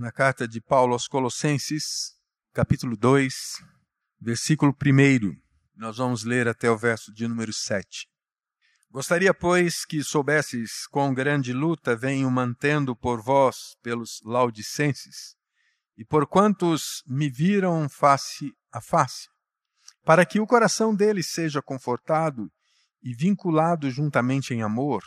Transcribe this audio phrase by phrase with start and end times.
[0.00, 2.14] na carta de Paulo aos Colossenses,
[2.54, 3.34] capítulo 2,
[4.18, 5.36] versículo 1.
[5.76, 8.08] Nós vamos ler até o verso de número 7.
[8.90, 15.36] Gostaria, pois, que soubesses quão grande luta venho mantendo por vós pelos laudicenses,
[15.98, 19.28] e por quantos me viram face a face,
[20.02, 22.50] para que o coração deles seja confortado
[23.02, 25.02] e vinculado juntamente em amor,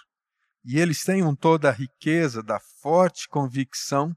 [0.64, 4.16] e eles tenham toda a riqueza da forte convicção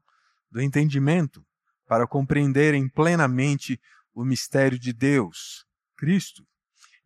[0.56, 1.44] do entendimento,
[1.86, 3.78] para compreenderem plenamente
[4.14, 6.46] o mistério de Deus, Cristo,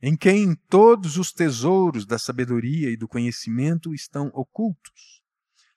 [0.01, 5.21] em quem todos os tesouros da sabedoria e do conhecimento estão ocultos.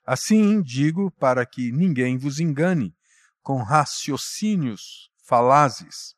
[0.06, 2.96] Assim digo para que ninguém vos engane
[3.42, 6.14] com raciocínios falazes,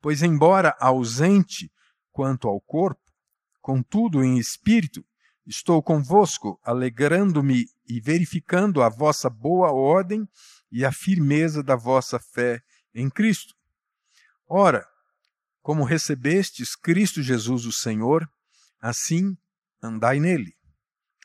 [0.00, 1.70] pois, embora ausente
[2.12, 3.12] quanto ao corpo,
[3.60, 5.04] contudo em espírito,
[5.46, 10.26] estou convosco, alegrando-me e verificando a vossa boa ordem
[10.70, 12.62] e a firmeza da vossa fé
[12.94, 13.54] em Cristo.
[14.46, 14.86] Ora,
[15.62, 18.28] como recebestes Cristo Jesus o Senhor,
[18.80, 19.36] assim
[19.82, 20.56] andai nele,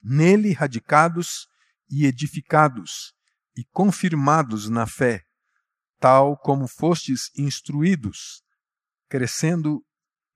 [0.02, 1.48] nele radicados
[1.90, 3.14] e edificados
[3.56, 5.26] e confirmados na fé,
[6.00, 8.44] tal como fostes instruídos,
[9.10, 9.86] crescendo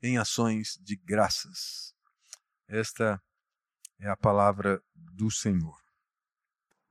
[0.02, 1.94] em ações de graças.
[2.67, 3.22] Esta
[3.99, 5.77] é a palavra do Senhor.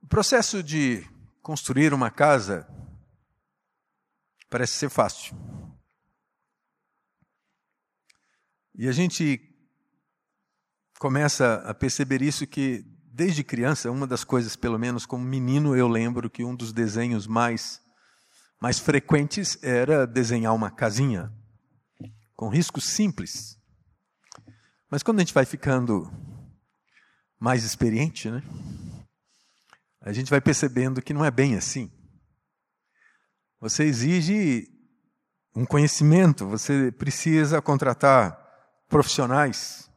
[0.01, 1.07] O processo de
[1.43, 2.65] construir uma casa
[4.49, 5.35] parece ser fácil.
[8.73, 9.41] E a gente
[10.97, 15.87] começa a perceber isso que desde criança, uma das coisas, pelo menos como menino, eu
[15.87, 17.83] lembro que um dos desenhos mais
[18.59, 21.29] mais frequentes era desenhar uma casinha
[22.33, 23.59] com riscos simples.
[24.89, 26.09] Mas quando a gente vai ficando
[27.37, 28.41] mais experiente, né?
[30.03, 31.89] A gente vai percebendo que não é bem assim.
[33.59, 34.67] Você exige
[35.55, 38.37] um conhecimento, você precisa contratar
[38.89, 39.89] profissionais.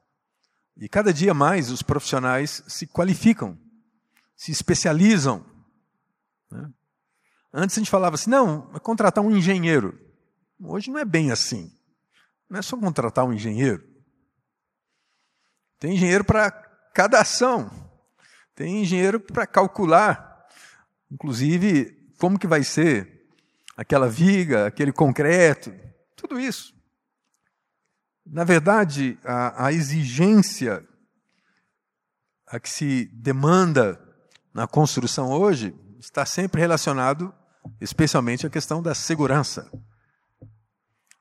[0.76, 3.58] E cada dia mais os profissionais se qualificam,
[4.36, 5.44] se especializam.
[6.52, 6.70] Né?
[7.52, 9.98] Antes a gente falava assim: não, é contratar um engenheiro.
[10.62, 11.76] Hoje não é bem assim.
[12.48, 13.84] Não é só contratar um engenheiro.
[15.80, 16.50] Tem engenheiro para
[16.94, 17.85] cada ação.
[18.56, 20.48] Tem engenheiro para calcular,
[21.12, 23.28] inclusive, como que vai ser
[23.76, 25.72] aquela viga, aquele concreto,
[26.16, 26.74] tudo isso.
[28.24, 30.82] Na verdade, a, a exigência
[32.46, 34.00] a que se demanda
[34.54, 37.34] na construção hoje está sempre relacionado,
[37.78, 39.70] especialmente, à questão da segurança.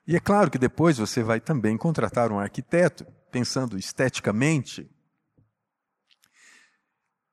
[0.08, 4.90] E é claro que depois você vai também contratar um arquiteto, pensando esteticamente,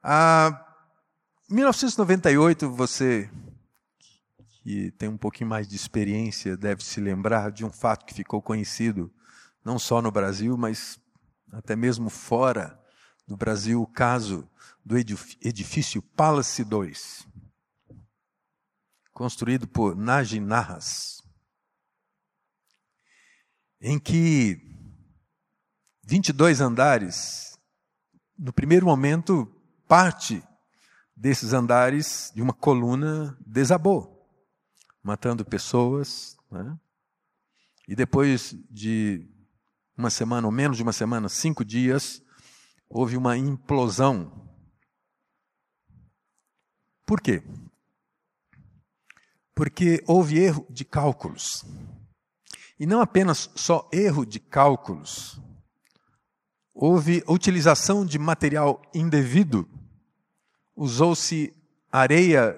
[0.02, 0.66] ah,
[1.48, 3.30] 1998, você
[4.62, 8.40] que tem um pouquinho mais de experiência deve se lembrar de um fato que ficou
[8.40, 9.12] conhecido
[9.64, 11.00] não só no Brasil, mas
[11.52, 12.80] até mesmo fora
[13.26, 14.48] do Brasil, o caso
[14.84, 17.26] do edifício Palace 2,
[19.12, 21.22] construído por Naji Nahas,
[23.80, 24.60] em que
[26.04, 27.58] 22 andares,
[28.38, 29.48] no primeiro momento,
[29.92, 30.42] parte
[31.14, 34.26] desses andares de uma coluna desabou,
[35.02, 36.34] matando pessoas.
[36.50, 36.80] Né?
[37.86, 39.28] E depois de
[39.94, 42.22] uma semana, ou menos de uma semana, cinco dias,
[42.88, 44.48] houve uma implosão.
[47.04, 47.42] Por quê?
[49.54, 51.66] Porque houve erro de cálculos.
[52.80, 55.38] E não apenas só erro de cálculos,
[56.72, 59.68] houve utilização de material indevido
[60.76, 61.54] usou-se
[61.90, 62.56] areia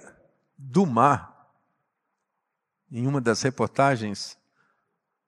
[0.56, 1.32] do mar.
[2.90, 4.38] Em uma das reportagens,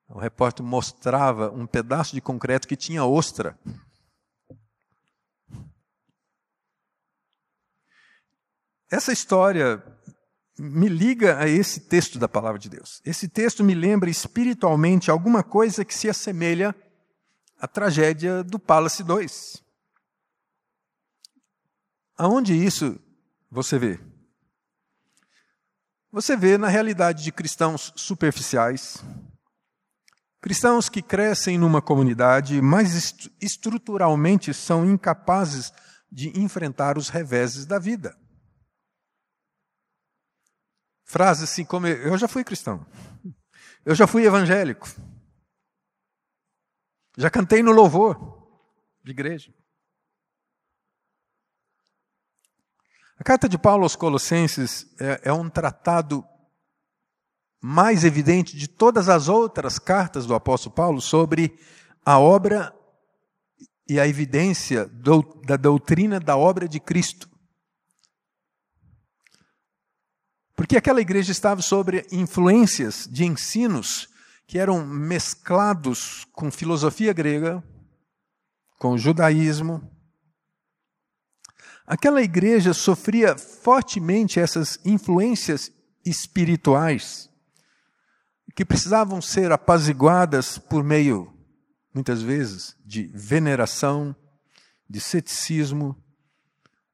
[0.09, 3.59] o repórter mostrava um pedaço de concreto que tinha ostra.
[8.89, 9.83] Essa história
[10.59, 13.03] me liga a esse texto da palavra de Deus.
[13.05, 16.75] Esse texto me lembra espiritualmente alguma coisa que se assemelha
[17.59, 19.66] à tragédia do Palace 2.
[22.17, 22.99] Aonde isso
[23.51, 24.01] você vê?
[26.11, 29.05] Você vê na realidade de cristãos superficiais,
[30.41, 35.71] cristãos que crescem numa comunidade, mas estruturalmente são incapazes
[36.11, 38.17] de enfrentar os reveses da vida.
[41.05, 42.87] Frases assim como: Eu já fui cristão,
[43.85, 44.89] eu já fui evangélico,
[47.19, 48.49] já cantei no louvor
[49.05, 49.53] de igreja.
[53.19, 56.25] A carta de Paulo aos Colossenses é, é um tratado
[57.61, 61.59] mais evidente de todas as outras cartas do apóstolo Paulo sobre
[62.05, 62.75] a obra
[63.89, 67.29] e a evidência do, da doutrina da obra de Cristo.
[70.55, 74.09] Porque aquela igreja estava sobre influências de ensinos
[74.47, 77.63] que eram mesclados com filosofia grega,
[78.79, 79.96] com judaísmo.
[81.87, 85.71] Aquela igreja sofria fortemente essas influências
[86.05, 87.31] espirituais
[88.57, 91.33] que precisavam ser apaziguadas por meio,
[91.95, 94.17] muitas vezes, de veneração,
[94.89, 95.97] de ceticismo,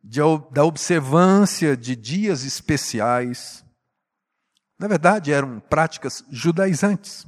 [0.02, 3.64] de, da observância de dias especiais.
[4.78, 7.26] Na verdade, eram práticas judaizantes.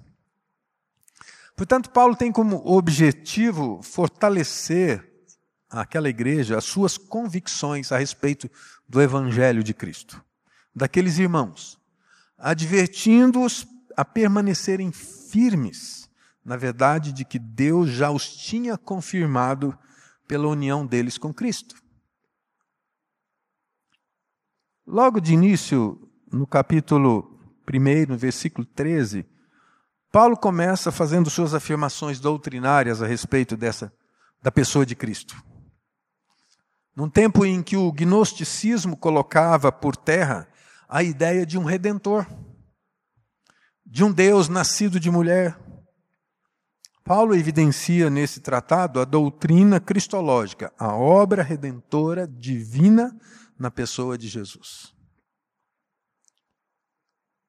[1.57, 5.14] Portanto, Paulo tem como objetivo fortalecer
[5.81, 8.51] aquela igreja as suas convicções a respeito
[8.89, 10.23] do Evangelho de Cristo,
[10.75, 11.79] daqueles irmãos,
[12.39, 13.67] advertindo-os
[13.97, 16.05] a permanecerem firmes
[16.45, 19.77] na verdade de que Deus já os tinha confirmado
[20.29, 21.83] pela união deles com Cristo.
[24.87, 25.99] Logo de início,
[26.31, 29.25] no capítulo 1, no versículo 13,
[30.13, 33.93] Paulo começa fazendo suas afirmações doutrinárias a respeito dessa
[34.43, 35.35] da pessoa de Cristo.
[36.95, 40.49] Num tempo em que o gnosticismo colocava por terra
[40.89, 42.27] a ideia de um redentor
[43.85, 45.57] de um Deus nascido de mulher.
[47.05, 53.17] Paulo evidencia nesse tratado a doutrina cristológica, a obra redentora divina
[53.59, 54.95] na pessoa de Jesus.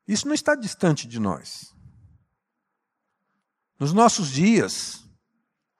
[0.07, 1.73] Isso não está distante de nós.
[3.79, 5.03] Nos nossos dias,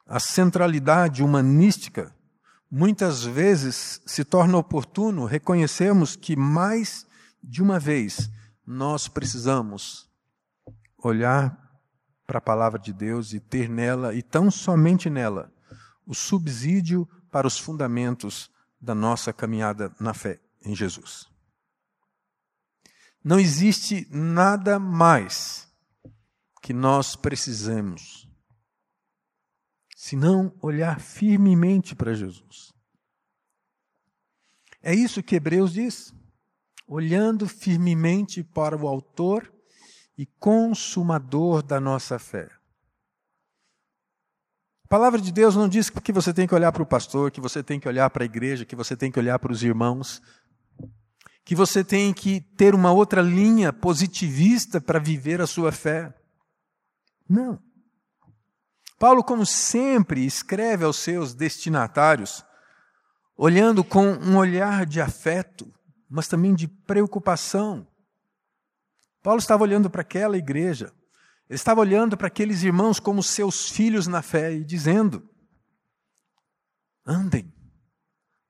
[0.06, 2.15] a centralidade humanística
[2.76, 7.08] muitas vezes se torna oportuno reconhecermos que mais
[7.42, 8.30] de uma vez
[8.68, 10.10] nós precisamos
[10.98, 11.58] olhar
[12.28, 15.50] para a palavra de Deus e ter nela, e tão somente nela,
[16.06, 18.52] o subsídio para os fundamentos
[18.82, 21.30] da nossa caminhada na fé em Jesus.
[23.24, 25.66] Não existe nada mais
[26.62, 28.25] que nós precisemos
[30.06, 32.72] senão olhar firmemente para Jesus.
[34.80, 36.14] É isso que Hebreus diz.
[36.88, 39.52] Olhando firmemente para o Autor
[40.16, 42.52] e consumador da nossa fé.
[44.84, 47.42] A palavra de Deus não diz que você tem que olhar para o pastor, que
[47.42, 50.22] você tem que olhar para a igreja, que você tem que olhar para os irmãos,
[51.44, 56.14] que você tem que ter uma outra linha positivista para viver a sua fé.
[57.28, 57.60] Não.
[58.98, 62.44] Paulo, como sempre, escreve aos seus destinatários,
[63.36, 65.72] olhando com um olhar de afeto,
[66.10, 67.88] mas também de preocupação
[69.26, 70.94] Paulo estava olhando para aquela igreja,
[71.50, 75.28] ele estava olhando para aqueles irmãos como seus filhos na fé e dizendo:
[77.04, 77.52] andem,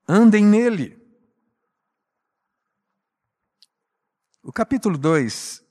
[0.06, 1.02] andem nele.
[4.42, 5.64] O capítulo 2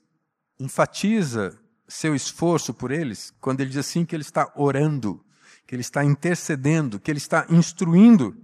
[0.58, 1.56] enfatiza
[1.88, 5.24] seu esforço por eles quando ele diz assim que ele está orando,
[5.66, 8.36] que ele está intercedendo, que ele está instruindo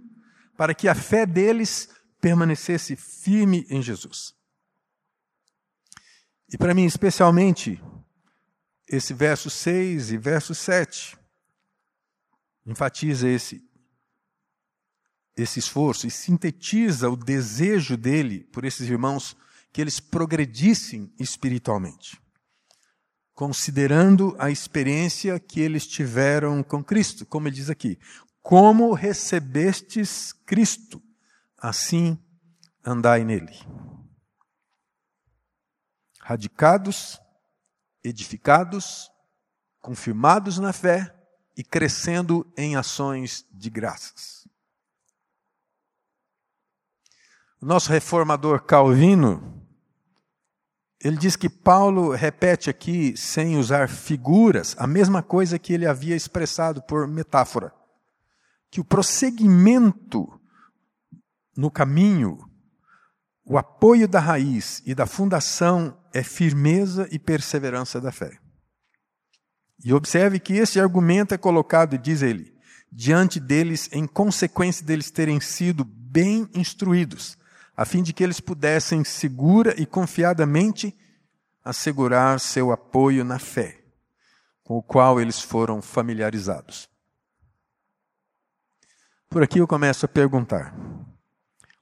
[0.56, 1.88] para que a fé deles
[2.20, 4.34] permanecesse firme em Jesus.
[6.48, 7.82] E para mim, especialmente,
[8.88, 11.18] esse verso 6 e verso 7
[12.64, 13.64] enfatiza esse,
[15.37, 19.37] esse esforço e sintetiza o desejo dele por esses irmãos
[19.72, 22.22] que eles progredissem espiritualmente,
[23.34, 27.98] considerando a experiência que eles tiveram com Cristo, como ele diz aqui:
[28.42, 31.02] como recebestes Cristo,
[31.58, 32.18] assim
[32.84, 33.56] andai nele
[36.22, 37.20] radicados,
[38.02, 39.10] edificados,
[39.80, 41.12] confirmados na fé
[41.56, 44.46] e crescendo em ações de graças.
[47.60, 49.62] O nosso reformador Calvino,
[51.02, 56.14] ele diz que Paulo repete aqui, sem usar figuras, a mesma coisa que ele havia
[56.14, 57.73] expressado por metáfora.
[58.71, 60.28] Que o prosseguimento
[61.56, 62.38] no caminho
[63.44, 68.38] o apoio da raiz e da fundação é firmeza e perseverança da fé.
[69.85, 72.54] E observe que esse argumento é colocado, diz ele,
[72.90, 77.37] diante deles em consequência deles terem sido bem instruídos,
[77.76, 80.97] a fim de que eles pudessem segura e confiadamente
[81.64, 83.83] assegurar seu apoio na fé,
[84.62, 86.88] com o qual eles foram familiarizados.
[89.29, 90.75] Por aqui eu começo a perguntar: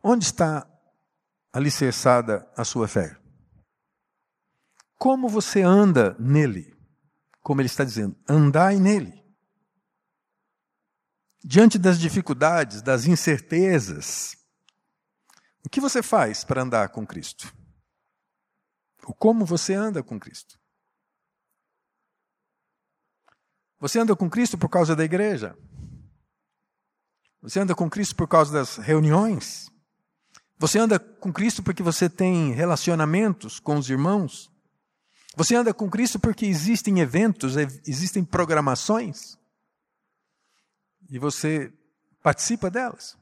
[0.03, 0.67] onde está
[1.53, 3.17] alicerçada a sua fé?
[4.97, 6.77] Como você anda nele?
[7.43, 9.19] Como ele está dizendo, andai nele.
[11.43, 14.37] Diante das dificuldades, das incertezas,
[15.65, 17.55] o que você faz para andar com Cristo?
[19.05, 20.59] O como você anda com Cristo?
[23.79, 25.57] Você anda com Cristo por causa da igreja?
[27.43, 29.71] Você anda com Cristo por causa das reuniões?
[30.59, 34.51] Você anda com Cristo porque você tem relacionamentos com os irmãos?
[35.35, 39.39] Você anda com Cristo porque existem eventos, existem programações?
[41.09, 41.73] E você
[42.23, 43.17] participa delas?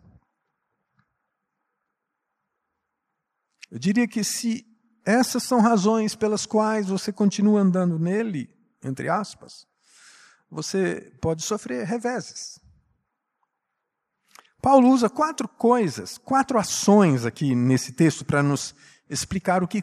[3.70, 4.66] Eu diria que se
[5.04, 8.48] essas são razões pelas quais você continua andando nele,
[8.82, 9.66] entre aspas,
[10.50, 12.60] você pode sofrer reveses.
[14.60, 18.74] Paulo usa quatro coisas, quatro ações aqui nesse texto para nos
[19.08, 19.82] explicar o que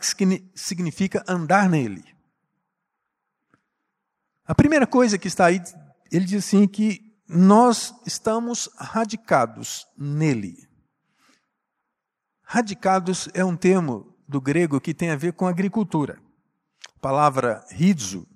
[0.54, 2.04] significa andar nele.
[4.46, 5.62] A primeira coisa que está aí,
[6.12, 10.68] ele diz assim que nós estamos radicados nele.
[12.46, 16.22] Radicados é um termo do grego que tem a ver com agricultura.
[16.96, 18.28] A palavra rizo,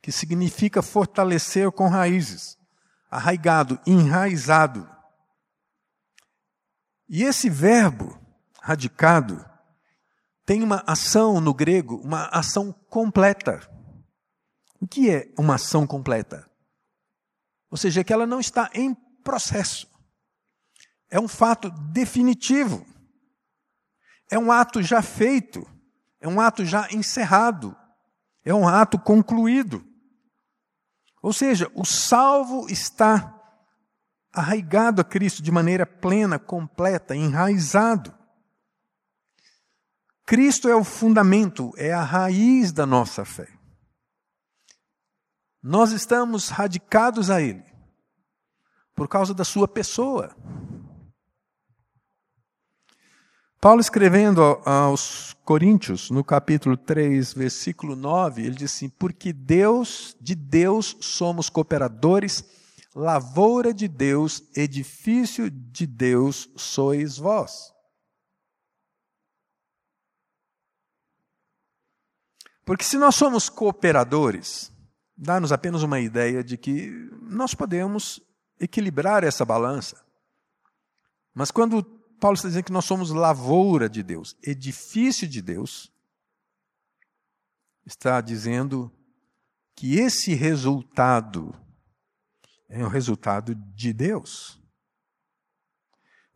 [0.00, 2.58] que significa fortalecer com raízes,
[3.10, 4.88] arraigado, enraizado.
[7.08, 8.18] E esse verbo,
[8.60, 9.44] radicado,
[10.44, 13.60] tem uma ação no grego, uma ação completa.
[14.80, 16.48] O que é uma ação completa?
[17.70, 19.90] Ou seja, que ela não está em processo.
[21.10, 22.86] É um fato definitivo.
[24.30, 25.66] É um ato já feito.
[26.20, 27.76] É um ato já encerrado.
[28.44, 29.84] É um ato concluído.
[31.22, 33.32] Ou seja, o salvo está
[34.32, 38.14] arraigado a Cristo de maneira plena, completa, enraizado.
[40.26, 43.48] Cristo é o fundamento, é a raiz da nossa fé.
[45.62, 47.64] Nós estamos radicados a Ele
[48.94, 50.34] por causa da Sua pessoa.
[53.66, 60.36] Paulo escrevendo aos Coríntios, no capítulo 3, versículo 9, ele diz assim: Porque Deus, de
[60.36, 62.44] Deus somos cooperadores
[62.94, 67.74] lavoura de Deus, edifício de Deus sois vós.
[72.64, 74.70] Porque se nós somos cooperadores,
[75.16, 76.88] dá-nos apenas uma ideia de que
[77.20, 78.22] nós podemos
[78.60, 80.00] equilibrar essa balança.
[81.34, 85.92] Mas quando Paulo está dizendo que nós somos lavoura de Deus, edifício de Deus,
[87.84, 88.90] está dizendo
[89.74, 91.54] que esse resultado
[92.68, 94.60] é o resultado de Deus.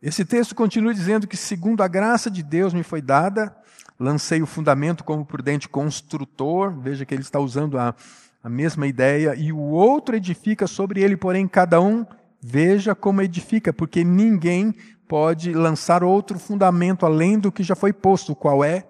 [0.01, 3.55] Esse texto continua dizendo que, segundo a graça de Deus me foi dada,
[3.99, 7.95] lancei o fundamento como prudente construtor, veja que ele está usando a,
[8.41, 12.05] a mesma ideia, e o outro edifica sobre ele, porém, cada um
[12.41, 14.73] veja como edifica, porque ninguém
[15.11, 18.87] pode lançar outro fundamento além do que já foi posto, qual é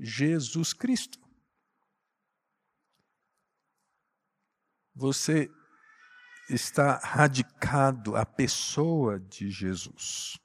[0.00, 1.16] Jesus Cristo.
[4.96, 5.48] Você
[6.48, 10.40] está radicado a pessoa de Jesus.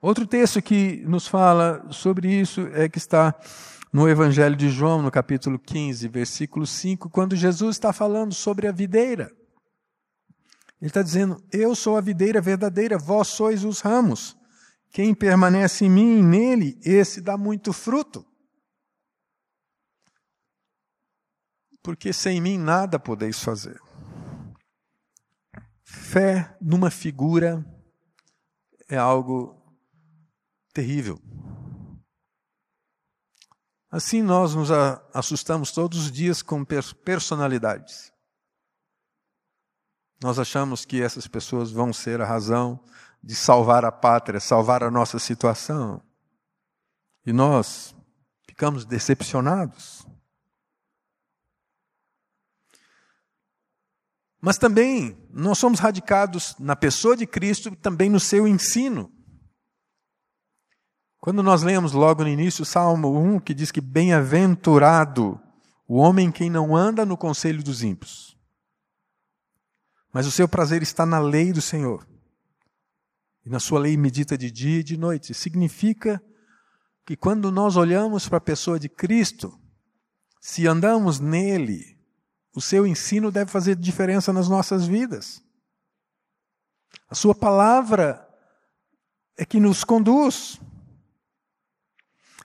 [0.00, 3.34] Outro texto que nos fala sobre isso é que está
[3.92, 8.72] no Evangelho de João, no capítulo 15, versículo 5, quando Jesus está falando sobre a
[8.72, 9.41] videira.
[10.82, 14.36] Ele está dizendo: Eu sou a videira verdadeira, vós sois os ramos.
[14.90, 18.26] Quem permanece em mim e nele, esse dá muito fruto.
[21.84, 23.80] Porque sem mim nada podeis fazer.
[25.84, 27.64] Fé numa figura
[28.88, 29.62] é algo
[30.74, 31.22] terrível.
[33.88, 34.70] Assim nós nos
[35.14, 36.64] assustamos todos os dias com
[37.04, 38.11] personalidades.
[40.22, 42.78] Nós achamos que essas pessoas vão ser a razão
[43.22, 46.00] de salvar a pátria, salvar a nossa situação.
[47.26, 47.94] E nós
[48.46, 50.06] ficamos decepcionados.
[54.40, 59.10] Mas também nós somos radicados na pessoa de Cristo, também no seu ensino.
[61.20, 65.40] Quando nós lemos logo no início o Salmo 1, que diz que bem-aventurado
[65.86, 68.31] o homem quem não anda no conselho dos ímpios,
[70.12, 72.06] mas o seu prazer está na lei do Senhor.
[73.44, 75.34] E na sua lei medita de dia e de noite.
[75.34, 76.22] Significa
[77.04, 79.58] que quando nós olhamos para a pessoa de Cristo,
[80.40, 81.98] se andamos nele,
[82.54, 85.42] o seu ensino deve fazer diferença nas nossas vidas.
[87.08, 88.28] A sua palavra
[89.36, 90.60] é que nos conduz.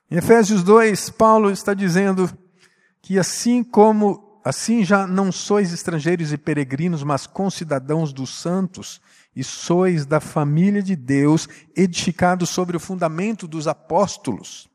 [0.10, 2.30] Em Efésios 2, Paulo está dizendo
[3.02, 9.02] que assim como assim já não sois estrangeiros e peregrinos, mas concidadãos dos santos,
[9.36, 14.68] e sois da família de Deus, edificados sobre o fundamento dos apóstolos.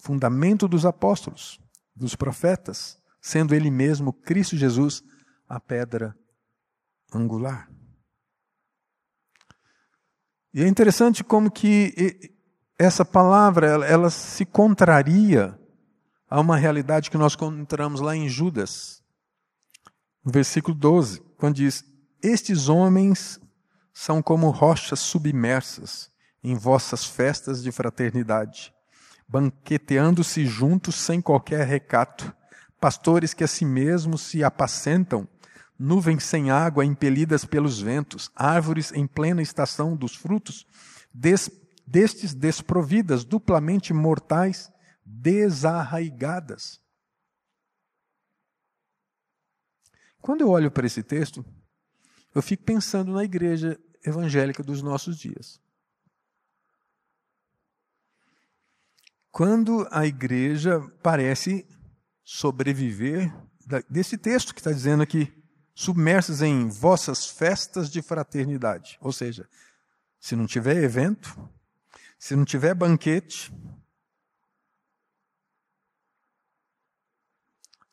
[0.00, 1.60] Fundamento dos apóstolos,
[1.94, 5.02] dos profetas, sendo ele mesmo Cristo Jesus
[5.48, 6.16] a pedra
[7.12, 7.68] angular.
[10.54, 12.32] E é interessante como que
[12.78, 15.58] essa palavra ela, ela se contraria
[16.28, 19.02] a uma realidade que nós encontramos lá em Judas,
[20.24, 21.84] no versículo 12, quando diz:
[22.22, 23.40] Estes homens
[23.92, 26.10] são como rochas submersas
[26.42, 28.72] em vossas festas de fraternidade,
[29.28, 32.32] banqueteando-se juntos sem qualquer recato,
[32.80, 35.26] pastores que a si mesmos se apacentam
[35.78, 40.66] nuvens sem água impelidas pelos ventos, árvores em plena estação dos frutos,
[41.14, 41.50] des,
[41.86, 44.70] destes desprovidas, duplamente mortais,
[45.08, 46.80] desarraigadas.
[50.20, 51.44] Quando eu olho para esse texto,
[52.34, 55.60] eu fico pensando na igreja evangélica dos nossos dias.
[59.30, 61.66] Quando a igreja parece
[62.22, 63.32] sobreviver
[63.88, 65.32] desse texto que está dizendo aqui,
[65.74, 68.98] submersas em vossas festas de fraternidade.
[69.00, 69.48] Ou seja,
[70.18, 71.38] se não tiver evento,
[72.18, 73.52] se não tiver banquete,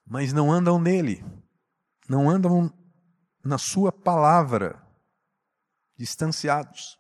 [0.06, 1.24] mas não andam nele,
[2.08, 2.72] não andam
[3.44, 4.82] na sua palavra,
[5.98, 6.98] distanciados,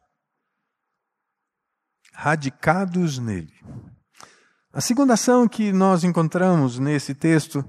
[2.14, 3.54] radicados nele.
[4.72, 7.64] A segunda ação que nós encontramos nesse texto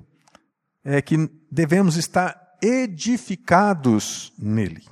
[0.82, 1.16] é que
[1.50, 4.84] devemos estar edificados nele.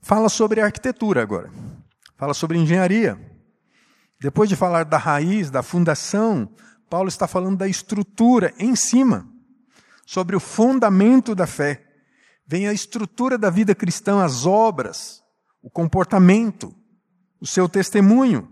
[0.00, 1.50] Fala sobre arquitetura agora.
[2.16, 3.18] Fala sobre engenharia.
[4.20, 6.54] Depois de falar da raiz, da fundação,
[6.88, 9.29] Paulo está falando da estrutura em cima,
[10.10, 11.86] sobre o fundamento da fé.
[12.44, 15.22] Vem a estrutura da vida cristã, as obras,
[15.62, 16.74] o comportamento,
[17.40, 18.50] o seu testemunho.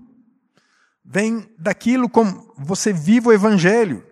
[1.05, 4.07] Vem daquilo como você vive o evangelho.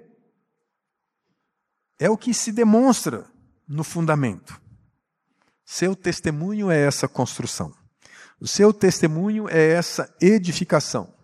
[2.01, 3.25] É o que se demonstra
[3.69, 4.61] no fundamento.
[5.65, 7.73] Seu testemunho é essa construção.
[8.41, 11.15] O seu testemunho é essa edificação.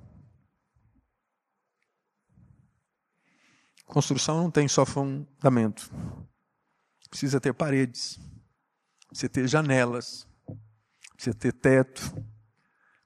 [3.92, 5.92] Construção não tem só fundamento.
[7.10, 8.18] Precisa ter paredes,
[9.06, 10.26] precisa ter janelas,
[11.14, 12.00] precisa ter teto,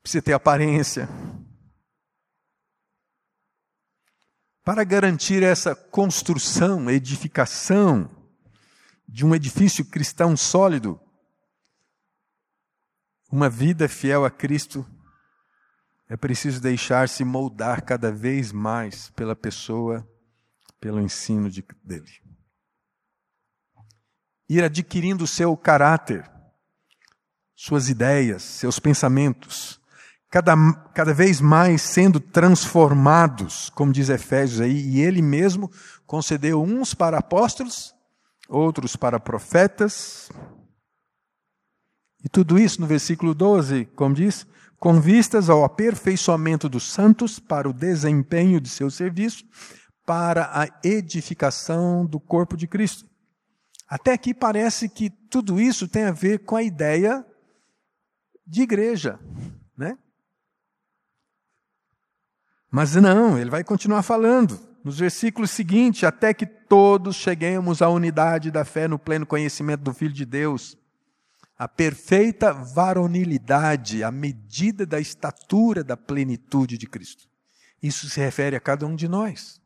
[0.01, 1.09] precisa ter aparência.
[4.63, 8.09] Para garantir essa construção, edificação,
[9.09, 11.01] de um edifício cristão sólido,
[13.29, 14.87] uma vida fiel a Cristo,
[16.09, 20.09] é preciso deixar-se moldar cada vez mais pela pessoa,
[20.81, 22.11] pelo ensino de, dele.
[24.49, 26.31] Ir adquirindo seu caráter,
[27.55, 29.81] suas ideias, seus pensamentos,
[30.31, 30.55] cada,
[30.95, 35.71] cada vez mais sendo transformados, como diz Efésios aí, e ele mesmo
[36.07, 37.95] concedeu uns para apóstolos,
[38.49, 40.31] outros para profetas.
[42.25, 44.47] E tudo isso no versículo 12, como diz,
[44.79, 49.45] com vistas ao aperfeiçoamento dos santos para o desempenho de seu serviço,
[50.07, 53.05] para a edificação do corpo de Cristo.
[53.89, 57.27] Até aqui parece que tudo isso tem a ver com a ideia
[58.47, 59.19] de igreja,
[59.77, 59.99] né?
[62.71, 68.53] Mas não, ele vai continuar falando nos versículos seguintes, até que todos cheguemos à unidade
[68.53, 70.79] da fé no pleno conhecimento do Filho de Deus,
[71.59, 77.29] a perfeita varonilidade, a medida da estatura da plenitude de Cristo.
[77.83, 79.61] Isso se refere a cada um de nós.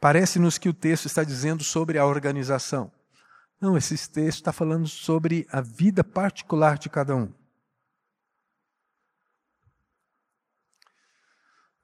[0.00, 2.90] Parece-nos que o texto está dizendo sobre a organização.
[3.60, 7.30] Não, esse texto está falando sobre a vida particular de cada um.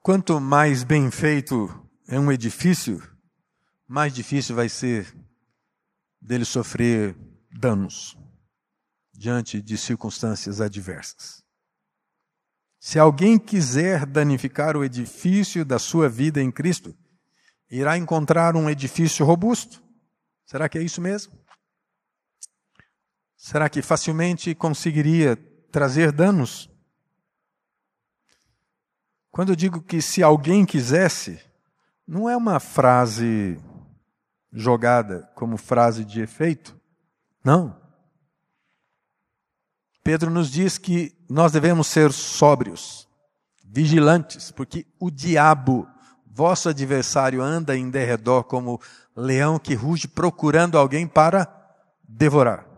[0.01, 1.69] Quanto mais bem feito
[2.09, 3.03] é um edifício,
[3.87, 5.15] mais difícil vai ser
[6.19, 7.15] dele sofrer
[7.51, 8.17] danos
[9.13, 11.45] diante de circunstâncias adversas.
[12.79, 16.97] Se alguém quiser danificar o edifício da sua vida em Cristo,
[17.71, 19.83] irá encontrar um edifício robusto?
[20.45, 21.33] Será que é isso mesmo?
[23.37, 25.37] Será que facilmente conseguiria
[25.71, 26.71] trazer danos?
[29.31, 31.41] Quando eu digo que se alguém quisesse,
[32.07, 33.61] não é uma frase
[34.53, 36.81] jogada como frase de efeito.
[37.45, 37.79] Não.
[40.03, 43.09] Pedro nos diz que nós devemos ser sóbrios,
[43.63, 45.87] vigilantes, porque o diabo,
[46.37, 48.79] vosso adversário, anda em derredor como
[49.17, 51.49] leão que ruge procurando alguém para
[52.07, 52.69] devorar.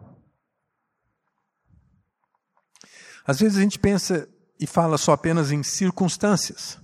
[3.26, 4.28] Às vezes a gente pensa
[4.60, 6.78] e fala só apenas em circunstâncias.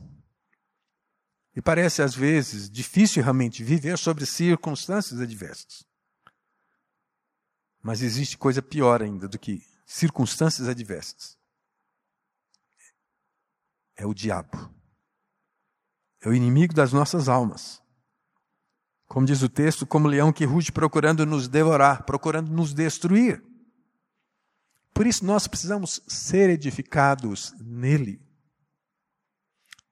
[1.54, 5.86] E parece, às vezes, difícil realmente viver sobre circunstâncias adversas.
[7.80, 11.38] Mas existe coisa pior ainda do que circunstâncias adversas.
[13.96, 14.74] É o diabo.
[16.24, 17.82] É o inimigo das nossas almas.
[19.06, 23.44] Como diz o texto, como leão que ruge procurando nos devorar, procurando nos destruir.
[24.94, 28.22] Por isso nós precisamos ser edificados nele.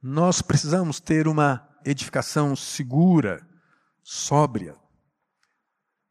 [0.01, 3.47] Nós precisamos ter uma edificação segura,
[4.03, 4.75] sóbria.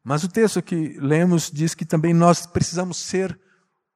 [0.04, 3.38] Mas o texto que lemos diz que também nós precisamos ser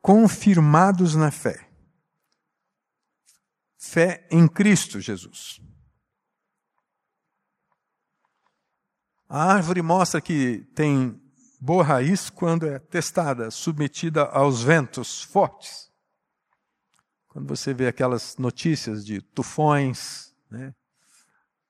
[0.01, 1.71] confirmados na fé.
[3.79, 5.61] Fé em Cristo Jesus.
[9.29, 11.21] A árvore mostra que tem
[11.61, 15.91] boa raiz quando é testada, submetida aos ventos fortes.
[17.27, 20.73] Quando você vê aquelas notícias de tufões, né,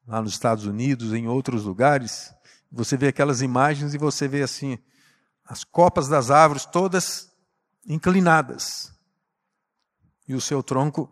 [0.07, 2.33] lá nos Estados Unidos, em outros lugares,
[2.71, 4.79] você vê aquelas imagens e você vê assim,
[5.45, 7.33] as copas das árvores todas
[7.87, 8.93] inclinadas
[10.29, 11.11] e o seu tronco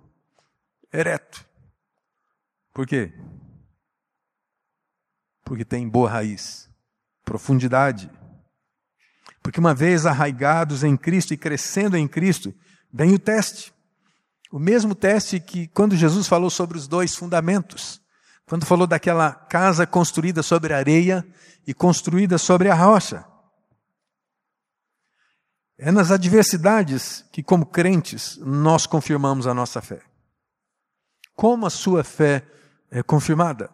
[0.93, 1.47] ereto.
[2.73, 3.15] Por quê?
[5.45, 6.69] Porque tem boa raiz,
[7.25, 8.11] profundidade.
[9.43, 12.55] Porque uma vez arraigados em Cristo e crescendo em Cristo,
[12.93, 13.75] vem o teste.
[14.51, 18.01] O mesmo teste que quando Jesus falou sobre os dois fundamentos,
[18.47, 21.27] quando falou daquela casa construída sobre areia
[21.67, 23.25] e construída sobre a rocha.
[25.77, 30.01] É nas adversidades que, como crentes, nós confirmamos a nossa fé.
[31.35, 32.47] Como a sua fé
[32.91, 33.71] é confirmada?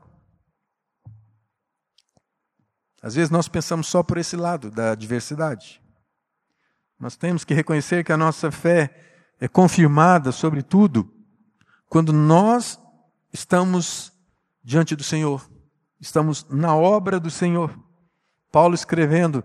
[3.03, 5.81] Às vezes nós pensamos só por esse lado da adversidade.
[6.99, 8.95] Nós temos que reconhecer que a nossa fé
[9.41, 11.11] é confirmada, sobretudo,
[11.89, 12.79] quando nós
[13.33, 14.13] estamos
[14.63, 15.51] diante do Senhor,
[15.99, 17.75] estamos na obra do Senhor.
[18.53, 19.43] Paulo escrevendo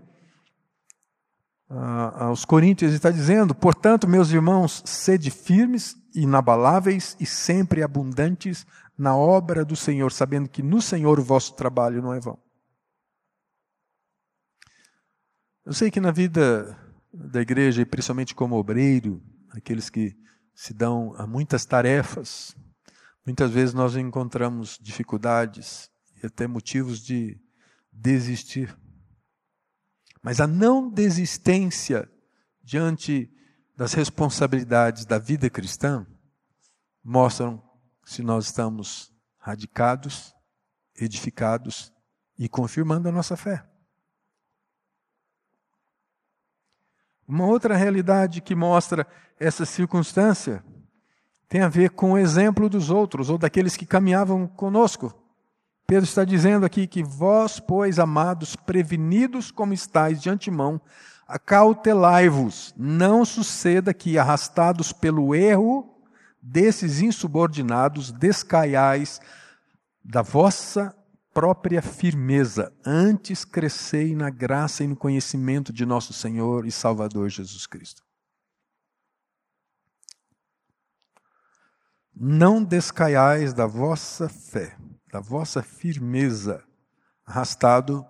[1.70, 8.66] uh, aos Coríntios está dizendo: Portanto, meus irmãos, sede firmes, inabaláveis e sempre abundantes
[8.98, 12.38] na obra do Senhor, sabendo que no Senhor o vosso trabalho não é vão.
[15.66, 16.78] Eu sei que na vida
[17.12, 20.16] da igreja, e principalmente como obreiro, aqueles que
[20.54, 22.54] se dão a muitas tarefas,
[23.26, 25.90] muitas vezes nós encontramos dificuldades
[26.22, 27.36] e até motivos de
[27.92, 28.78] desistir.
[30.22, 32.08] Mas a não desistência
[32.62, 33.28] diante
[33.76, 36.06] das responsabilidades da vida cristã
[37.02, 37.60] mostram
[38.04, 40.32] se nós estamos radicados,
[40.94, 41.92] edificados
[42.38, 43.68] e confirmando a nossa fé.
[47.28, 49.06] Uma outra realidade que mostra
[49.38, 50.62] essa circunstância
[51.48, 55.14] tem a ver com o exemplo dos outros ou daqueles que caminhavam conosco.
[55.86, 60.80] Pedro está dizendo aqui que vós, pois, amados, prevenidos como estáis de antemão,
[61.28, 65.96] acautelai-vos, não suceda que, arrastados pelo erro
[66.40, 69.20] desses insubordinados, descaiais
[70.04, 70.95] da vossa
[71.36, 77.66] própria firmeza, antes crescei na graça e no conhecimento de nosso Senhor e Salvador Jesus
[77.66, 78.02] Cristo.
[82.14, 84.78] Não descaiais da vossa fé,
[85.12, 86.64] da vossa firmeza,
[87.26, 88.02] arrastado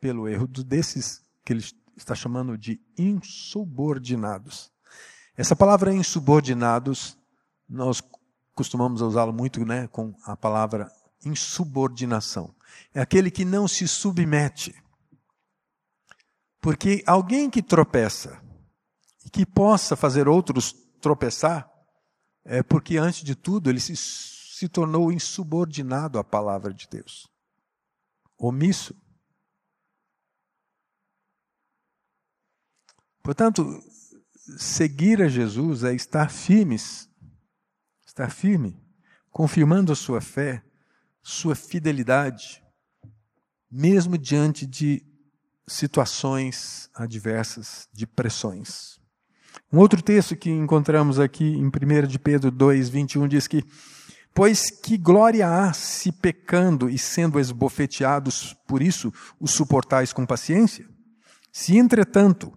[0.00, 1.64] pelo erro desses que ele
[1.94, 4.72] está chamando de insubordinados.
[5.36, 7.18] Essa palavra insubordinados,
[7.68, 8.02] nós
[8.54, 10.90] costumamos usá-la muito né, com a palavra
[11.24, 12.54] insubordinação.
[12.92, 14.74] É aquele que não se submete.
[16.60, 18.42] Porque alguém que tropeça
[19.24, 21.70] e que possa fazer outros tropeçar,
[22.44, 27.28] é porque, antes de tudo, ele se, se tornou insubordinado à palavra de Deus.
[28.38, 28.94] Omisso.
[33.22, 33.64] Portanto,
[34.56, 37.10] seguir a Jesus é estar firmes,
[38.06, 38.80] estar firme,
[39.30, 40.64] confirmando a sua fé,
[41.28, 42.62] sua fidelidade,
[43.68, 45.02] mesmo diante de
[45.66, 49.00] situações adversas, de pressões.
[49.72, 53.64] Um outro texto que encontramos aqui em 1 de Pedro 2, 21 diz que
[54.32, 60.88] Pois que glória há se pecando e sendo esbofeteados por isso os suportais com paciência?
[61.50, 62.56] Se, entretanto,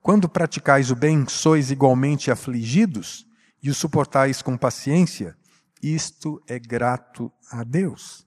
[0.00, 3.26] Quando praticais o bem, sois igualmente afligidos
[3.60, 5.36] e o suportais com paciência.
[5.82, 8.26] Isto é grato a Deus.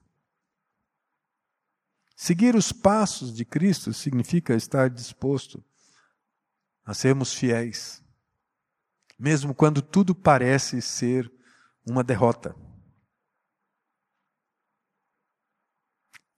[2.16, 5.64] Seguir os passos de Cristo significa estar disposto
[6.84, 8.02] a sermos fiéis,
[9.18, 11.32] mesmo quando tudo parece ser
[11.88, 12.54] uma derrota.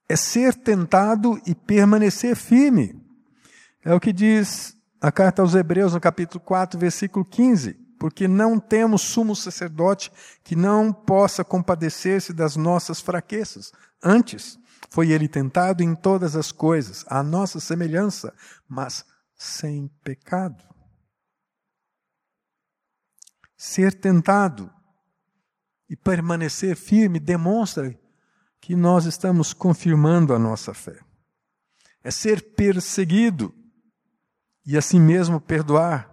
[0.07, 3.01] É ser tentado e permanecer firme.
[3.83, 7.82] É o que diz a carta aos Hebreus, no capítulo 4, versículo 15.
[8.03, 10.11] Porque não temos sumo sacerdote
[10.43, 13.71] que não possa compadecer-se das nossas fraquezas.
[14.03, 18.35] Antes, foi ele tentado em todas as coisas, à nossa semelhança,
[18.67, 19.05] mas
[19.37, 20.61] sem pecado.
[23.55, 24.69] Ser tentado
[25.89, 27.97] e permanecer firme demonstra
[28.59, 30.99] que nós estamos confirmando a nossa fé.
[32.03, 33.55] É ser perseguido
[34.65, 36.12] e assim mesmo perdoar,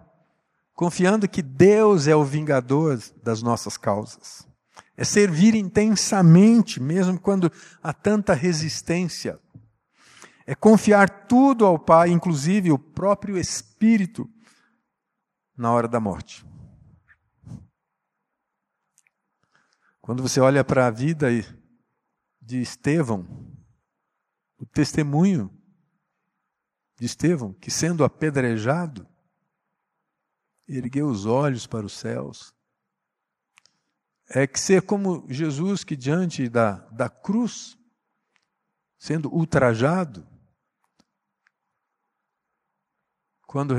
[0.73, 4.47] confiando que Deus é o vingador das nossas causas.
[4.95, 9.39] É servir intensamente, mesmo quando há tanta resistência.
[10.45, 14.29] É confiar tudo ao Pai, inclusive o próprio Espírito,
[15.57, 16.45] na hora da morte.
[20.01, 21.27] Quando você olha para a vida
[22.41, 23.25] de Estevão,
[24.57, 25.49] o testemunho
[26.99, 29.07] de Estevão, que sendo apedrejado,
[30.77, 32.53] ergueu os olhos para os céus.
[34.29, 37.77] É que ser como Jesus, que diante da, da cruz,
[38.97, 40.25] sendo ultrajado,
[43.45, 43.75] quando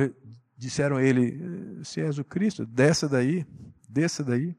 [0.57, 3.47] disseram a ele: Se és o Cristo, desça daí,
[3.89, 4.55] desça daí.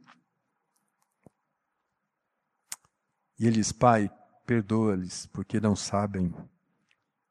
[3.38, 4.10] E ele diz: Pai,
[4.46, 6.34] perdoa-lhes, porque não sabem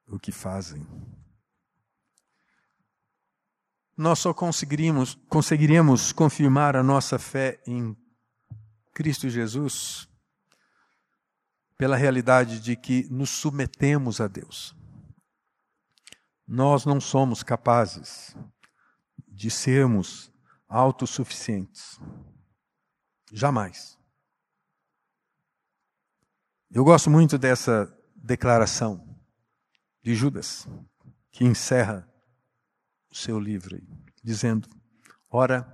[0.06, 0.86] o que fazem.
[4.02, 7.96] Nós só conseguiríamos, conseguiríamos confirmar a nossa fé em
[8.92, 10.08] Cristo Jesus
[11.78, 14.74] pela realidade de que nos submetemos a Deus.
[16.44, 18.36] Nós não somos capazes
[19.28, 20.32] de sermos
[20.68, 22.00] autossuficientes.
[23.32, 23.96] Jamais.
[26.72, 29.16] Eu gosto muito dessa declaração
[30.02, 30.66] de Judas,
[31.30, 32.11] que encerra
[33.12, 33.78] o seu livro,
[34.24, 34.68] dizendo:
[35.30, 35.66] Ora,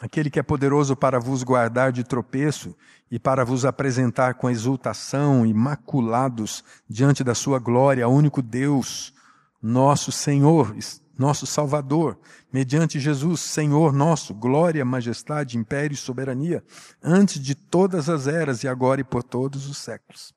[0.00, 2.76] aquele que é poderoso para vos guardar de tropeço
[3.10, 9.14] e para vos apresentar com exultação, imaculados diante da sua glória, único Deus,
[9.62, 10.76] nosso Senhor,
[11.16, 12.18] nosso Salvador,
[12.52, 16.64] mediante Jesus, Senhor nosso, glória, majestade, império e soberania,
[17.02, 20.34] antes de todas as eras e agora e por todos os séculos.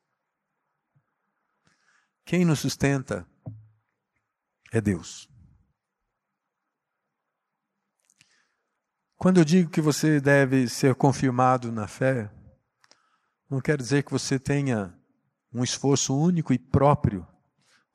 [2.24, 3.26] Quem nos sustenta
[4.72, 5.28] é Deus.
[9.20, 12.34] Quando eu digo que você deve ser confirmado na fé,
[13.50, 14.98] não quer dizer que você tenha
[15.52, 17.28] um esforço único e próprio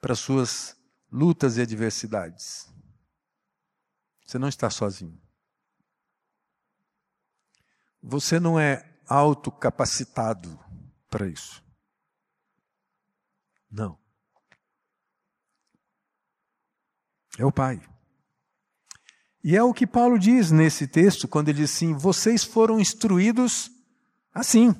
[0.02, 0.76] para suas
[1.10, 2.70] lutas e adversidades.
[4.26, 5.18] Você não está sozinho.
[8.02, 10.60] Você não é autocapacitado
[11.08, 11.64] para isso.
[13.70, 13.98] Não.
[17.38, 17.80] É o Pai.
[19.44, 23.70] E é o que Paulo diz nesse texto, quando ele diz assim: vocês foram instruídos
[24.32, 24.74] assim.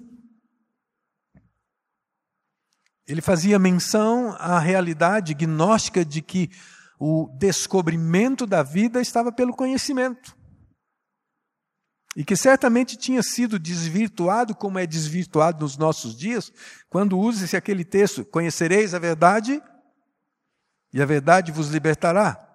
[3.07, 6.51] Ele fazia menção à realidade gnóstica de que
[6.99, 10.35] o descobrimento da vida estava pelo conhecimento.
[12.17, 16.51] E que certamente tinha sido desvirtuado, como é desvirtuado nos nossos dias,
[16.89, 19.63] quando usa-se aquele texto: Conhecereis a verdade,
[20.91, 22.54] e a verdade vos libertará.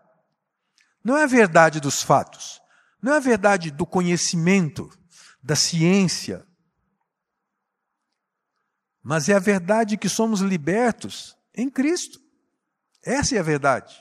[1.10, 2.62] Não é a verdade dos fatos,
[3.02, 4.96] não é a verdade do conhecimento,
[5.42, 6.46] da ciência,
[9.02, 12.22] mas é a verdade que somos libertos em Cristo.
[13.04, 14.00] Essa é a verdade.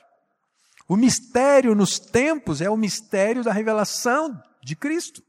[0.87, 5.25] O mistério nos tempos é o mistério da revelação de Cristo.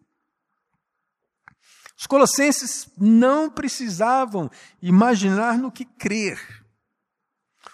[1.98, 6.62] Os colossenses não precisavam imaginar no que crer,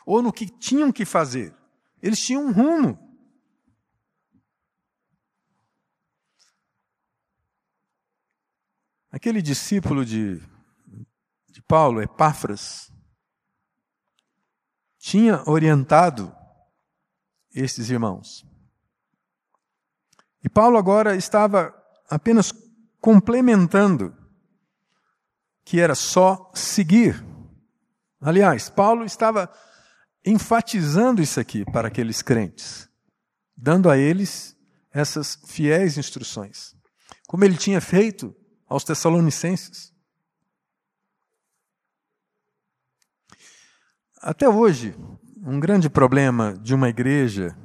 [0.06, 1.56] ou no que tinham que fazer.
[2.04, 3.05] Eles tinham um rumo.
[9.15, 10.41] Aquele discípulo de
[11.56, 12.91] de Paulo, Epáfras,
[14.99, 16.36] tinha orientado
[17.54, 18.45] estes irmãos.
[20.43, 21.73] E Paulo agora estava
[22.10, 22.51] apenas
[22.99, 24.13] complementando
[25.63, 27.25] que era só seguir.
[28.19, 29.49] Aliás, Paulo estava
[30.25, 32.89] enfatizando isso aqui para aqueles crentes.
[33.56, 34.58] dando a eles
[34.91, 36.75] essas fiéis instruções,
[37.25, 38.36] como ele tinha feito
[38.67, 39.93] aos Tessalonicenses.
[44.21, 44.95] Até hoje,
[45.38, 47.56] um grande problema de uma igreja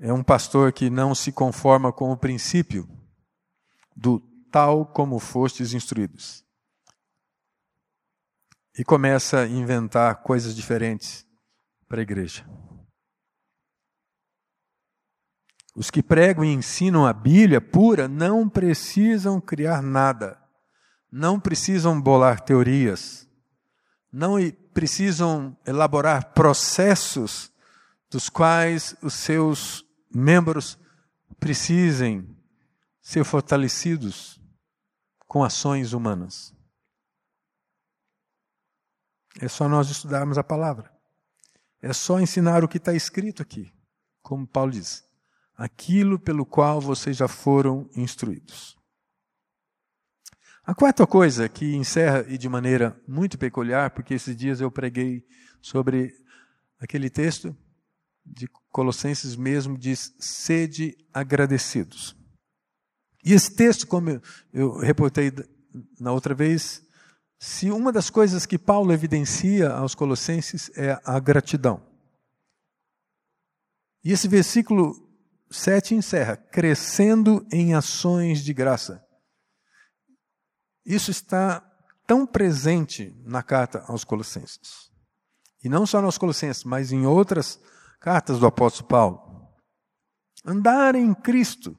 [0.00, 2.88] é um pastor que não se conforma com o princípio
[3.96, 4.18] do
[4.50, 6.44] tal como fostes instruídos.
[8.76, 11.24] E começa a inventar coisas diferentes
[11.86, 12.44] para a igreja.
[15.74, 20.38] Os que pregam e ensinam a Bíblia pura não precisam criar nada,
[21.10, 23.26] não precisam bolar teorias,
[24.12, 24.36] não
[24.74, 27.50] precisam elaborar processos
[28.10, 30.78] dos quais os seus membros
[31.40, 32.36] precisem
[33.00, 34.38] ser fortalecidos
[35.26, 36.54] com ações humanas.
[39.40, 40.92] É só nós estudarmos a palavra.
[41.80, 43.72] É só ensinar o que está escrito aqui,
[44.22, 45.10] como Paulo diz
[45.62, 48.76] aquilo pelo qual vocês já foram instruídos.
[50.64, 55.24] A quarta coisa que encerra e de maneira muito peculiar, porque esses dias eu preguei
[55.60, 56.12] sobre
[56.80, 57.56] aquele texto
[58.26, 62.16] de Colossenses mesmo, diz: sede agradecidos.
[63.24, 64.20] E esse texto, como
[64.52, 65.32] eu reportei
[66.00, 66.82] na outra vez,
[67.38, 71.80] se uma das coisas que Paulo evidencia aos Colossenses é a gratidão.
[74.04, 75.11] E esse versículo
[75.52, 79.04] 7 encerra: crescendo em ações de graça.
[80.84, 81.60] Isso está
[82.06, 84.90] tão presente na carta aos Colossenses.
[85.62, 87.60] E não só nos Colossenses, mas em outras
[88.00, 89.48] cartas do apóstolo Paulo.
[90.44, 91.78] Andar em Cristo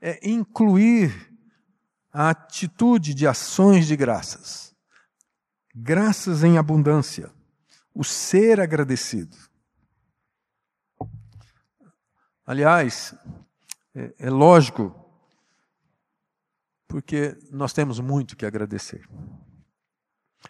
[0.00, 1.30] é incluir
[2.12, 4.74] a atitude de ações de graças.
[5.74, 7.32] Graças em abundância.
[7.94, 9.36] O ser agradecido.
[12.50, 13.14] Aliás,
[13.94, 14.92] é, é lógico,
[16.88, 19.08] porque nós temos muito que agradecer.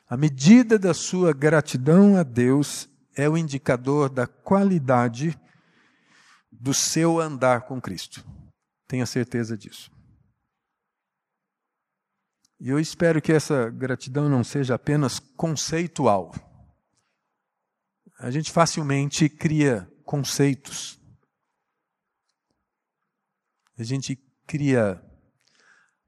[0.09, 5.39] A medida da sua gratidão a Deus é o indicador da qualidade
[6.51, 8.25] do seu andar com Cristo.
[8.89, 9.93] Tenha certeza disso.
[12.59, 16.33] E eu espero que essa gratidão não seja apenas conceitual.
[18.19, 20.99] A gente facilmente cria conceitos
[23.81, 24.17] a gente
[24.47, 25.03] cria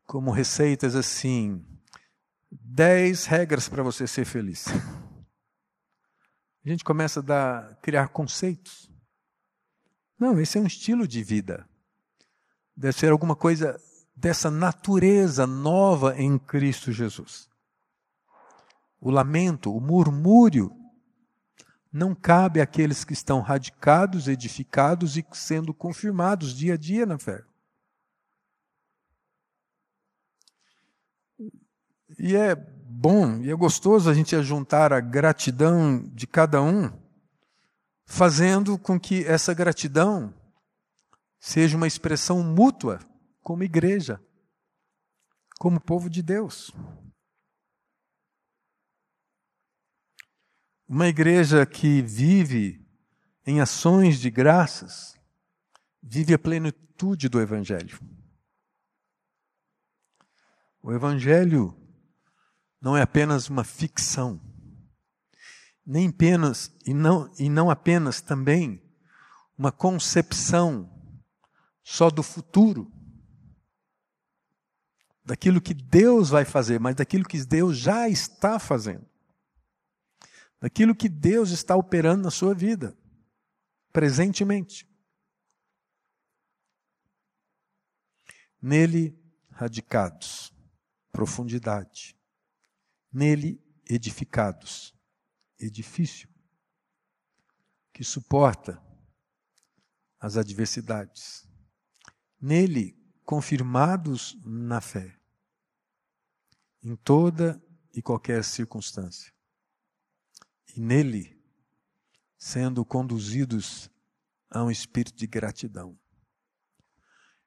[0.05, 1.65] como receitas assim,
[2.51, 4.67] dez regras para você ser feliz.
[6.65, 8.91] A gente começa a dar, criar conceitos.
[10.19, 11.67] Não, esse é um estilo de vida.
[12.77, 13.81] Deve ser alguma coisa
[14.15, 17.49] dessa natureza nova em Cristo Jesus.
[19.01, 20.71] O lamento, o murmúrio,
[21.93, 27.43] não cabe àqueles que estão radicados, edificados e sendo confirmados dia a dia na fé.
[32.19, 36.91] E é bom e é gostoso a gente juntar a gratidão de cada um,
[38.05, 40.33] fazendo com que essa gratidão
[41.41, 43.01] seja uma expressão mútua
[43.43, 44.21] como igreja,
[45.59, 46.71] como povo de Deus.
[50.87, 52.87] Uma igreja que vive
[53.47, 55.17] em ações de graças,
[56.03, 57.99] vive a plenitude do Evangelho.
[60.83, 61.82] O Evangelho
[62.83, 64.41] não é apenas uma ficção,
[65.87, 68.83] nem apenas e não, e não apenas também
[69.57, 70.91] uma concepção
[71.85, 72.93] só do futuro,
[75.25, 79.07] daquilo que Deus vai fazer, mas daquilo que Deus já está fazendo,
[80.61, 82.99] daquilo que Deus está operando na sua vida,
[83.93, 84.91] presentemente.
[88.61, 89.17] Nele
[89.53, 90.53] radicados,
[91.13, 92.21] profundidade
[93.13, 94.95] nele edificados.
[95.59, 96.29] Edifício
[97.93, 98.83] que suporta
[100.19, 101.47] as adversidades.
[102.41, 105.17] Nele confirmados na fé,
[106.83, 107.63] em toda
[107.95, 109.33] e qualquer circunstância.
[110.75, 111.41] E nele
[112.37, 113.89] sendo conduzidos
[114.51, 115.97] a um espírito de gratidão.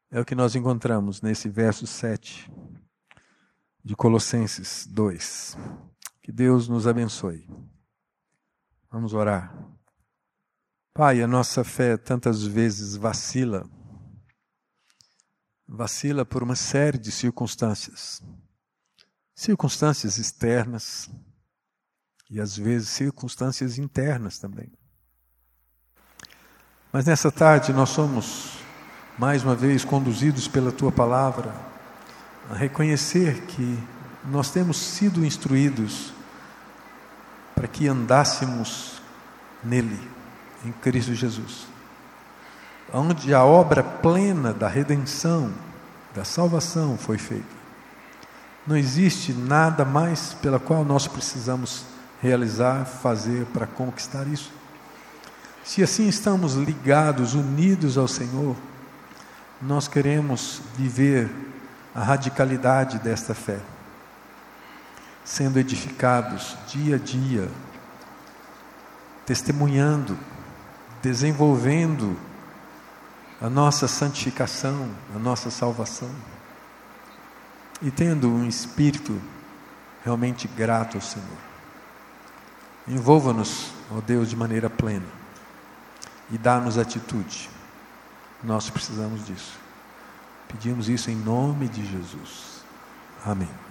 [0.10, 2.50] É o que nós encontramos nesse verso 7
[3.86, 5.56] de Colossenses 2.
[6.24, 7.48] Que Deus nos abençoe.
[8.90, 9.56] Vamos orar.
[10.92, 13.70] Pai, a nossa fé tantas vezes vacila.
[15.68, 18.24] Vacila por uma série de circunstâncias.
[19.36, 21.08] Circunstâncias externas
[22.28, 24.74] e às vezes circunstâncias internas também.
[26.92, 28.58] Mas nessa tarde nós somos,
[29.20, 31.75] mais uma vez, conduzidos pela tua palavra
[32.50, 33.80] a reconhecer que
[34.30, 36.14] nós temos sido instruídos
[37.54, 39.02] para que andássemos
[39.64, 40.00] nele,
[40.64, 41.68] em Cristo Jesus.
[42.94, 45.52] Onde a obra plena da redenção,
[46.14, 47.56] da salvação foi feita.
[48.68, 51.86] Não existe nada mais pela qual nós precisamos
[52.22, 54.52] realizar, fazer para conquistar isso.
[55.64, 58.56] Se assim estamos ligados, unidos ao Senhor,
[59.62, 61.30] nós queremos viver
[61.96, 63.60] a radicalidade desta fé,
[65.24, 67.50] sendo edificados dia a dia,
[69.26, 70.18] testemunhando,
[71.02, 72.20] desenvolvendo
[73.42, 76.12] a nossa santificação, a nossa salvação,
[77.82, 79.20] e tendo um espírito
[80.04, 81.38] realmente grato ao Senhor.
[82.88, 85.26] Envolva-nos, ó Deus, de maneira plena
[86.32, 87.50] e dá-nos atitude.
[88.44, 89.65] Nós precisamos disso.
[90.48, 92.64] Pedimos isso em nome de Jesus.
[93.26, 93.65] Amém.